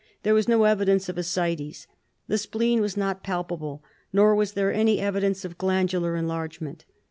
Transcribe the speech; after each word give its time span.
There 0.23 0.33
was 0.33 0.47
no 0.47 0.63
evidence 0.63 1.09
of 1.09 1.19
ascites. 1.19 1.85
The 2.27 2.39
spleen 2.39 2.81
was 2.81 2.97
not 2.97 3.21
palpable, 3.21 3.83
nor 4.11 4.33
was 4.33 4.53
there 4.53 4.73
any 4.73 4.99
evidence 4.99 5.45
of 5.45 5.59
glandular 5.59 6.15
enlargement. 6.15 6.85